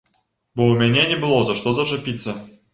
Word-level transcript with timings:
Бо 0.57 0.63
ў 0.71 0.79
мяне 0.79 1.03
не 1.13 1.19
было 1.27 1.39
за 1.53 1.59
што 1.63 1.77
зачапіцца. 1.83 2.39